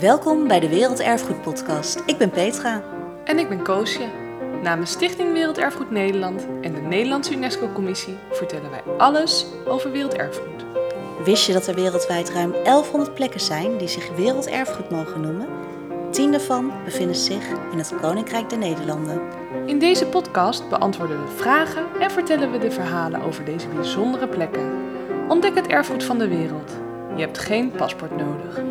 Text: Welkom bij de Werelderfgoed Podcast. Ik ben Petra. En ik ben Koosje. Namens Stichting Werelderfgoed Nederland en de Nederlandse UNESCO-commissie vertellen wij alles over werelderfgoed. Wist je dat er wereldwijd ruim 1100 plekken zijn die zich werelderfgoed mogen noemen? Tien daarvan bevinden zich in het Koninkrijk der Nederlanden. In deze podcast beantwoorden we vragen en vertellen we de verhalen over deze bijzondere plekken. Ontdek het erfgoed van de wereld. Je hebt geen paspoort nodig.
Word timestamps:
Welkom 0.00 0.48
bij 0.48 0.60
de 0.60 0.68
Werelderfgoed 0.68 1.42
Podcast. 1.42 2.02
Ik 2.06 2.18
ben 2.18 2.30
Petra. 2.30 2.82
En 3.24 3.38
ik 3.38 3.48
ben 3.48 3.62
Koosje. 3.62 4.08
Namens 4.62 4.90
Stichting 4.90 5.32
Werelderfgoed 5.32 5.90
Nederland 5.90 6.46
en 6.60 6.74
de 6.74 6.80
Nederlandse 6.80 7.34
UNESCO-commissie 7.34 8.16
vertellen 8.30 8.70
wij 8.70 8.82
alles 8.98 9.46
over 9.66 9.92
werelderfgoed. 9.92 10.64
Wist 11.24 11.46
je 11.46 11.52
dat 11.52 11.66
er 11.66 11.74
wereldwijd 11.74 12.30
ruim 12.30 12.52
1100 12.64 13.14
plekken 13.14 13.40
zijn 13.40 13.78
die 13.78 13.88
zich 13.88 14.16
werelderfgoed 14.16 14.90
mogen 14.90 15.20
noemen? 15.20 15.48
Tien 16.10 16.30
daarvan 16.30 16.72
bevinden 16.84 17.16
zich 17.16 17.48
in 17.72 17.78
het 17.78 17.94
Koninkrijk 18.00 18.50
der 18.50 18.58
Nederlanden. 18.58 19.20
In 19.66 19.78
deze 19.78 20.06
podcast 20.06 20.68
beantwoorden 20.68 21.24
we 21.24 21.30
vragen 21.36 21.86
en 22.00 22.10
vertellen 22.10 22.52
we 22.52 22.58
de 22.58 22.70
verhalen 22.70 23.22
over 23.22 23.44
deze 23.44 23.68
bijzondere 23.68 24.28
plekken. 24.28 24.72
Ontdek 25.28 25.54
het 25.54 25.66
erfgoed 25.66 26.04
van 26.04 26.18
de 26.18 26.28
wereld. 26.28 26.70
Je 27.16 27.22
hebt 27.22 27.38
geen 27.38 27.70
paspoort 27.70 28.16
nodig. 28.16 28.62